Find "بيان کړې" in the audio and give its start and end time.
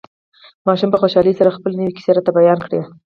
2.39-2.79